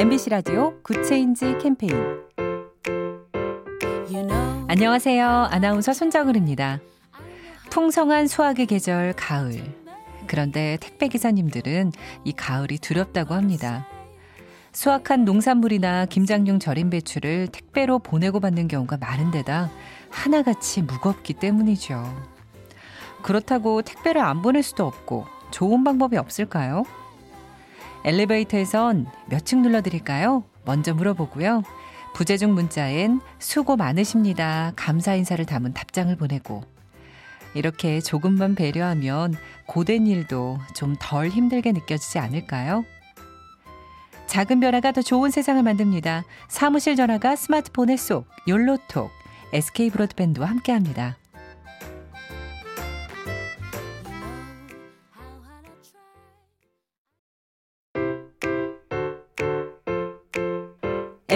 MBC 0.00 0.30
라디오 0.30 0.80
Good 0.82 1.12
Change 1.12 1.58
캠페인 1.60 1.92
안녕하세요. 4.66 5.28
아나운서 5.50 5.92
손정은입니다. 5.92 6.80
풍성한 7.68 8.26
수확의 8.26 8.64
계절 8.64 9.12
가을. 9.12 9.62
그런데 10.26 10.78
택배 10.80 11.08
기사님들은 11.08 11.92
이 12.24 12.32
가을이 12.32 12.78
두렵다고 12.78 13.34
합니다. 13.34 13.86
수확한 14.72 15.26
농산물이나 15.26 16.06
김장용 16.06 16.60
절임 16.60 16.88
배추를 16.88 17.48
택배로 17.48 17.98
보내고 17.98 18.40
받는 18.40 18.68
경우가 18.68 18.96
많은 18.96 19.30
데다 19.30 19.70
하나같이 20.08 20.80
무겁기 20.80 21.34
때문이죠. 21.34 22.02
그렇다고 23.22 23.82
택배를 23.82 24.22
안 24.22 24.40
보낼 24.40 24.62
수도 24.62 24.86
없고 24.86 25.26
좋은 25.50 25.84
방법이 25.84 26.16
없을까요? 26.16 26.84
엘리베이터에선 28.04 29.06
몇 29.26 29.44
층 29.44 29.62
눌러드릴까요? 29.62 30.44
먼저 30.64 30.94
물어보고요. 30.94 31.62
부재중 32.14 32.54
문자엔 32.54 33.20
수고 33.38 33.76
많으십니다. 33.76 34.72
감사 34.76 35.14
인사를 35.14 35.44
담은 35.44 35.74
답장을 35.74 36.14
보내고 36.16 36.62
이렇게 37.54 38.00
조금만 38.00 38.54
배려하면 38.54 39.34
고된 39.66 40.06
일도 40.06 40.58
좀 40.74 40.96
덜 40.98 41.28
힘들게 41.28 41.72
느껴지지 41.72 42.18
않을까요? 42.18 42.84
작은 44.26 44.60
변화가 44.60 44.92
더 44.92 45.02
좋은 45.02 45.30
세상을 45.30 45.60
만듭니다. 45.62 46.24
사무실 46.48 46.94
전화가 46.94 47.34
스마트폰에 47.36 47.96
쏙 47.96 48.26
욜로톡 48.46 49.10
SK 49.52 49.90
브로드밴드와 49.90 50.46
함께합니다. 50.48 51.16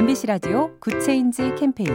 MBC 0.04 0.26
라디오 0.26 0.78
Good 0.80 1.10
Change 1.10 1.54
캠페인 1.54 1.88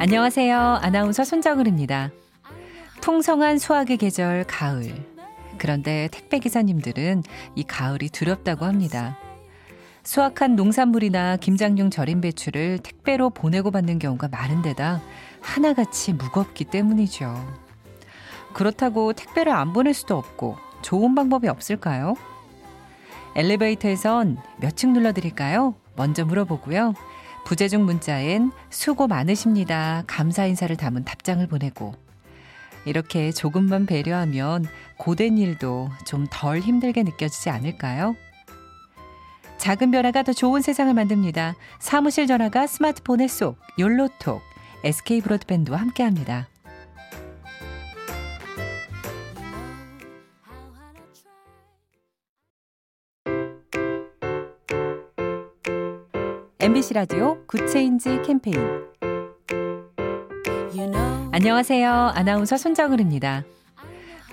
안녕하세요. 0.00 0.58
아나운서 0.82 1.22
손정은입니다. 1.22 2.10
풍성한 3.02 3.58
수확의 3.58 3.98
계절 3.98 4.42
가을. 4.42 4.92
그런데 5.56 6.08
택배 6.10 6.40
기사님들은 6.40 7.22
이 7.54 7.62
가을이 7.62 8.08
두렵다고 8.08 8.64
합니다. 8.64 9.16
수확한 10.02 10.56
농산물이나 10.56 11.36
김장용 11.36 11.90
절임 11.90 12.20
배추를 12.20 12.80
택배로 12.80 13.30
보내고 13.30 13.70
받는 13.70 14.00
경우가 14.00 14.26
많은 14.26 14.62
데다 14.62 15.00
하나같이 15.40 16.14
무겁기 16.14 16.64
때문이죠. 16.64 17.32
그렇다고 18.54 19.12
택배를 19.12 19.52
안 19.52 19.72
보낼 19.72 19.94
수도 19.94 20.16
없고 20.16 20.56
좋은 20.82 21.14
방법이 21.14 21.46
없을까요? 21.46 22.16
엘리베이터에선 23.38 24.36
몇 24.60 24.74
층 24.76 24.92
눌러드릴까요? 24.92 25.76
먼저 25.94 26.24
물어보고요. 26.24 26.94
부재중 27.44 27.84
문자엔 27.84 28.50
수고 28.68 29.06
많으십니다. 29.06 30.02
감사 30.08 30.44
인사를 30.44 30.74
담은 30.76 31.04
답장을 31.04 31.46
보내고 31.46 31.94
이렇게 32.84 33.30
조금만 33.30 33.86
배려하면 33.86 34.66
고된 34.96 35.38
일도 35.38 35.88
좀 36.04 36.26
덜 36.30 36.58
힘들게 36.58 37.04
느껴지지 37.04 37.48
않을까요? 37.48 38.16
작은 39.58 39.92
변화가 39.92 40.24
더 40.24 40.32
좋은 40.32 40.60
세상을 40.60 40.92
만듭니다. 40.92 41.54
사무실 41.78 42.26
전화가 42.26 42.66
스마트폰에 42.66 43.28
쏙 43.28 43.56
욜로톡 43.78 44.42
SK 44.82 45.20
브로드밴드와 45.20 45.78
함께합니다. 45.78 46.48
MBC 56.60 56.94
라디오 56.94 57.38
Good 57.46 57.76
Change 57.76 58.22
캠페인 58.22 58.56
안녕하세요. 61.30 61.88
아나운서 62.16 62.56
손정은입니다. 62.56 63.44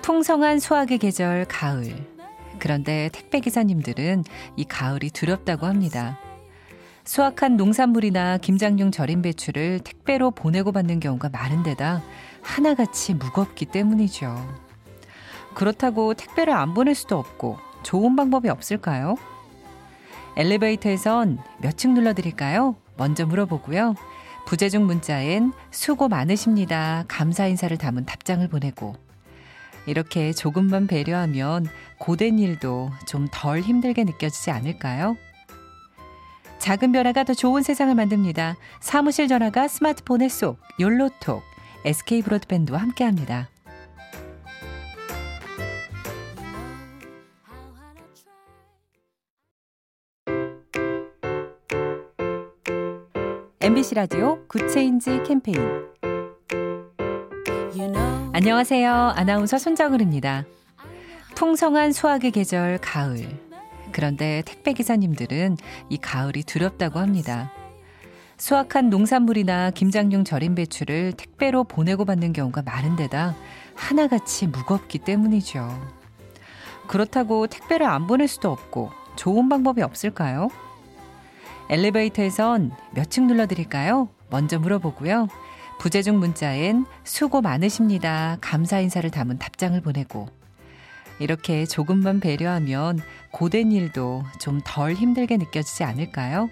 풍성한 0.02 0.58
수확의 0.58 0.98
계절 0.98 1.44
가을. 1.44 1.94
그런데 2.58 3.10
택배 3.12 3.38
기사님들은 3.38 4.24
이 4.56 4.64
가을이 4.64 5.10
두렵다고 5.10 5.66
합니다. 5.66 6.18
수확한 7.04 7.56
농산물이나 7.56 8.38
김장용 8.38 8.90
절임 8.90 9.22
배추를 9.22 9.78
택배로 9.84 10.32
보내고 10.32 10.72
받는 10.72 10.98
경우가 10.98 11.28
많은 11.28 11.62
데다 11.62 12.02
하나같이 12.42 13.14
무겁기 13.14 13.66
때문이죠. 13.66 14.34
그렇다고 15.54 16.14
택배를 16.14 16.52
안 16.52 16.74
보낼 16.74 16.96
수도 16.96 17.20
없고 17.20 17.56
좋은 17.84 18.16
방법이 18.16 18.48
없을까요? 18.48 19.14
엘리베이터에선 20.36 21.38
몇 21.60 21.76
층 21.76 21.94
눌러드릴까요? 21.94 22.76
먼저 22.96 23.26
물어보고요. 23.26 23.94
부재중 24.46 24.86
문자엔 24.86 25.52
수고 25.70 26.08
많으십니다. 26.08 27.04
감사 27.08 27.46
인사를 27.46 27.76
담은 27.76 28.06
답장을 28.06 28.46
보내고 28.48 28.94
이렇게 29.86 30.32
조금만 30.32 30.86
배려하면 30.86 31.66
고된 31.98 32.38
일도 32.38 32.90
좀 33.06 33.28
덜 33.32 33.60
힘들게 33.60 34.04
느껴지지 34.04 34.50
않을까요? 34.50 35.16
작은 36.58 36.92
변화가 36.92 37.24
더 37.24 37.34
좋은 37.34 37.62
세상을 37.62 37.94
만듭니다. 37.94 38.56
사무실 38.80 39.28
전화가 39.28 39.68
스마트폰에 39.68 40.28
쏙 40.28 40.58
욜로톡 40.80 41.42
SK 41.84 42.22
브로드밴드와 42.22 42.78
함께합니다. 42.80 43.48
MBC 53.66 53.96
라디오 53.96 54.46
Good 54.46 54.77
Change 54.77 55.24
캠페인 55.26 55.58
안녕하세요. 58.32 58.92
아나운서 59.16 59.58
손정은입니다. 59.58 60.44
풍성한 61.34 61.90
수확의 61.90 62.30
계절 62.30 62.78
가을. 62.78 63.28
그런데 63.90 64.44
택배 64.46 64.72
기사님들은 64.72 65.56
이 65.88 65.96
가을이 65.96 66.44
두렵다고 66.44 67.00
합니다. 67.00 67.50
수확한 68.36 68.88
농산물이나 68.88 69.72
김장용 69.72 70.22
절임 70.22 70.54
배추를 70.54 71.14
택배로 71.14 71.64
보내고 71.64 72.04
받는 72.04 72.34
경우가 72.34 72.62
많은 72.62 72.94
데다 72.94 73.34
하나같이 73.74 74.46
무겁기 74.46 75.00
때문이죠. 75.00 75.68
그렇다고 76.86 77.48
택배를 77.48 77.84
안 77.86 78.06
보낼 78.06 78.28
수도 78.28 78.52
없고 78.52 78.92
좋은 79.16 79.48
방법이 79.48 79.82
없을까요? 79.82 80.50
엘리베이터에선 81.68 82.72
몇 82.92 83.10
층 83.10 83.26
눌러드릴까요? 83.26 84.08
먼저 84.30 84.58
물어보고요. 84.58 85.28
부재중 85.78 86.18
문자엔 86.18 86.86
수고 87.04 87.40
많으십니다. 87.42 88.38
감사 88.40 88.80
인사를 88.80 89.08
담은 89.10 89.38
답장을 89.38 89.78
보내고 89.80 90.28
이렇게 91.18 91.64
조금만 91.66 92.20
배려하면 92.20 93.00
고된 93.32 93.72
일도 93.72 94.22
좀 94.38 94.60
덜 94.64 94.92
힘들게 94.94 95.36
느껴지지 95.36 95.84
않을까요? 95.84 96.50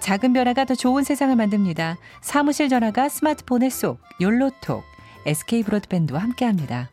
작은 0.00 0.32
변화가 0.34 0.66
더 0.66 0.74
좋은 0.74 1.02
세상을 1.02 1.34
만듭니다. 1.34 1.96
사무실 2.20 2.68
전화가 2.68 3.08
스마트폰에 3.08 3.70
쏙 3.70 3.98
욜로톡 4.20 4.84
SK 5.26 5.62
브로드밴드와 5.62 6.20
함께합니다. 6.20 6.90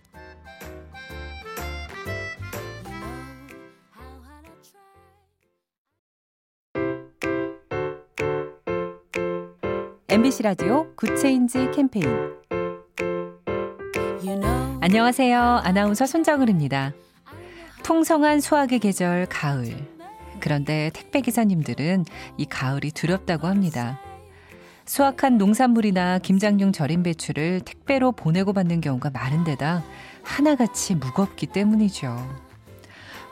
MBC 10.12 10.44
라디오 10.44 10.94
Good 10.98 11.28
Change 11.28 11.72
캠페인 11.74 12.06
안녕하세요. 14.82 15.62
아나운서 15.64 16.06
손정은입니다. 16.06 16.92
풍성한 17.84 18.42
수확의 18.42 18.80
계절 18.80 19.26
가을. 19.28 19.74
그런데 20.42 20.92
택배 20.94 21.22
기사님들은 21.22 22.04
이 22.36 22.46
가을이 22.46 22.92
두렵다고 22.92 23.48
합니다. 23.48 24.02
수확한 24.84 25.38
농산물이나 25.38 26.20
김장용 26.20 26.74
절임 26.74 27.04
배추를 27.04 27.62
택배로 27.62 28.12
보내고 28.12 28.52
받는 28.52 28.82
경우가 28.82 29.12
많은 29.12 29.46
데다 29.46 29.82
하나같이 30.24 30.96
무겁기 30.96 31.48
때문이죠. 31.48 32.18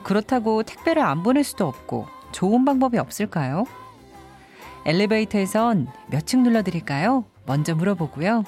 그렇다고 0.05 0.63
택배를 0.63 1.01
안 1.01 1.23
보낼 1.23 1.43
수도 1.43 1.67
없고 1.67 2.07
좋은 2.31 2.63
방법이 2.63 2.97
없을까요? 2.97 3.65
엘리베이터에선 4.89 5.87
몇 6.09 6.25
층 6.25 6.41
눌러드릴까요? 6.41 7.23
먼저 7.45 7.75
물어보고요. 7.75 8.43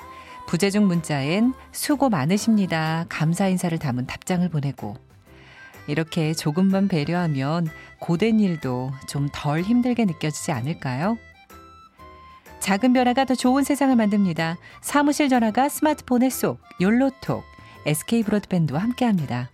부재중 0.48 0.88
문자엔 0.88 1.54
수고 1.72 2.10
많으십니다. 2.10 3.06
감사 3.10 3.48
인사를 3.48 3.78
담은 3.78 4.08
답장을 4.08 4.50
보내고 4.50 4.96
이렇게 5.86 6.34
조금만 6.34 6.88
배려하면 6.88 7.68
고된 8.00 8.40
일도 8.40 8.92
좀 9.08 9.30
덜 9.32 9.62
힘들게 9.62 10.06
느껴지지 10.06 10.52
않을까요? 10.52 11.20
작은 12.60 12.94
변화가 12.94 13.26
더 13.26 13.36
좋은 13.36 13.64
세상을 13.64 13.96
만듭니다. 13.96 14.58
사무실 14.82 15.30
전화가 15.30 15.70
스마트폰에 15.70 16.32
쏙 16.32 16.60
욜로톡 16.82 17.44
SK 17.86 18.24
브로드밴드와 18.24 18.80
함께합니다. 18.82 19.52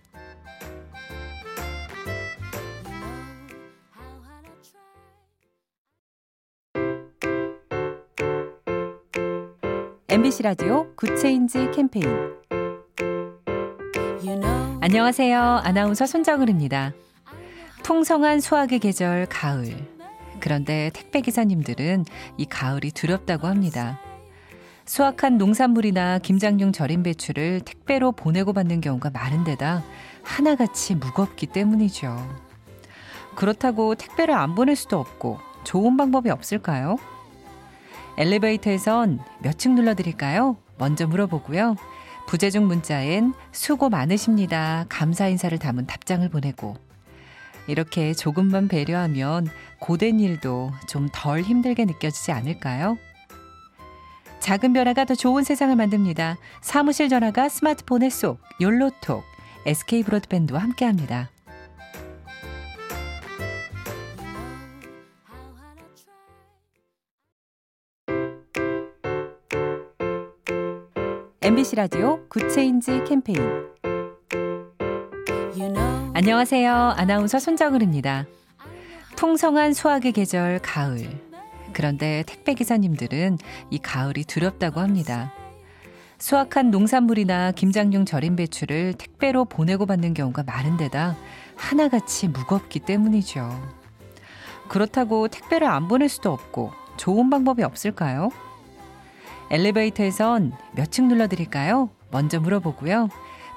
MBC 10.10 10.42
라디오 10.42 10.90
Good 10.96 11.26
Change 11.26 11.70
캠페인 11.70 12.06
안녕하세요. 14.80 15.38
아나운서 15.38 16.06
손정은입니다. 16.06 16.94
풍성한 17.82 18.40
수확의 18.40 18.78
계절 18.78 19.26
가을. 19.26 19.76
그런데 20.40 20.90
택배 20.94 21.20
기사님들은 21.20 22.06
이 22.38 22.46
가을이 22.46 22.90
두렵다고 22.92 23.48
합니다. 23.48 24.00
수확한 24.86 25.36
농산물이나 25.36 26.20
김장용 26.20 26.72
절임 26.72 27.02
배추를 27.02 27.60
택배로 27.60 28.12
보내고 28.12 28.54
받는 28.54 28.80
경우가 28.80 29.10
많은 29.10 29.44
데다 29.44 29.84
하나같이 30.22 30.94
무겁기 30.94 31.46
때문이죠. 31.48 32.16
그렇다고 33.34 33.94
택배를 33.94 34.34
안 34.34 34.54
보낼 34.54 34.74
수도 34.74 34.98
없고 34.98 35.38
좋은 35.64 35.98
방법이 35.98 36.30
없을까요? 36.30 36.96
엘리베이터에선 38.18 39.20
몇 39.42 39.56
층 39.58 39.76
눌러드릴까요? 39.76 40.56
먼저 40.76 41.06
물어보고요. 41.06 41.76
부재중 42.26 42.66
문자엔 42.66 43.32
수고 43.52 43.88
많으십니다. 43.88 44.84
감사 44.88 45.28
인사를 45.28 45.56
담은 45.58 45.86
답장을 45.86 46.28
보내고 46.28 46.76
이렇게 47.68 48.12
조금만 48.14 48.66
배려하면 48.68 49.46
고된 49.78 50.18
일도 50.20 50.72
좀 50.88 51.08
덜 51.12 51.42
힘들게 51.42 51.84
느껴지지 51.84 52.32
않을까요? 52.32 52.98
작은 54.40 54.72
변화가 54.72 55.04
더 55.04 55.14
좋은 55.14 55.44
세상을 55.44 55.74
만듭니다. 55.76 56.38
사무실 56.60 57.08
전화가 57.08 57.48
스마트폰에 57.48 58.10
쏙 58.10 58.40
욜로톡 58.60 59.22
SK 59.64 60.02
브로드밴드와 60.02 60.60
함께합니다. 60.60 61.30
MBC 71.48 71.76
라디오 71.76 72.28
Good 72.28 72.58
Change 72.58 73.04
캠페인 73.04 73.40
안녕하세요. 76.12 76.70
아나운서 76.94 77.38
손정은입니다. 77.38 78.26
풍성한 79.16 79.72
수확의 79.72 80.12
계절 80.12 80.58
가을. 80.58 81.08
그런데 81.72 82.22
택배 82.26 82.52
기사님들은 82.52 83.38
이 83.70 83.78
가을이 83.78 84.24
두렵다고 84.24 84.80
합니다. 84.80 85.32
수확한 86.18 86.70
농산물이나 86.70 87.52
김장용 87.52 88.04
절임 88.04 88.36
배추를 88.36 88.92
택배로 88.98 89.46
보내고 89.46 89.86
받는 89.86 90.12
경우가 90.12 90.42
많은 90.42 90.76
데다 90.76 91.16
하나같이 91.56 92.28
무겁기 92.28 92.78
때문이죠. 92.78 93.48
그렇다고 94.68 95.28
택배를 95.28 95.66
안 95.66 95.88
보낼 95.88 96.10
수도 96.10 96.30
없고 96.30 96.72
좋은 96.98 97.30
방법이 97.30 97.62
없을까요? 97.62 98.28
엘리베이터에선 99.50 100.52
몇 100.72 100.90
층 100.90 101.08
눌러드릴까요? 101.08 101.90
먼저 102.10 102.40
물어보고요. 102.40 103.08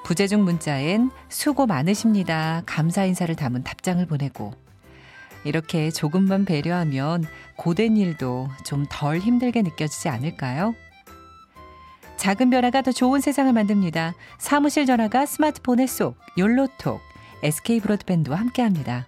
부재중 0.04 0.42
문자엔 0.44 1.10
수고 1.28 1.66
많으십니다. 1.66 2.62
감사 2.66 3.04
인사를 3.04 3.34
담은 3.36 3.62
답장을 3.62 4.04
보내고 4.06 4.52
이렇게 5.44 5.90
조금만 5.90 6.44
배려하면 6.44 7.24
고된 7.56 7.96
일도 7.96 8.48
좀 8.64 8.86
덜 8.88 9.18
힘들게 9.18 9.62
느껴지지 9.62 10.08
않을까요? 10.08 10.74
작은 12.16 12.50
변화가 12.50 12.82
더 12.82 12.92
좋은 12.92 13.20
세상을 13.20 13.52
만듭니다. 13.52 14.14
사무실 14.38 14.86
전화가 14.86 15.26
스마트폰에 15.26 15.86
쏙 15.86 16.16
욜로톡 16.38 17.00
SK 17.42 17.80
브로드밴드와 17.80 18.36
함께합니다. 18.38 19.06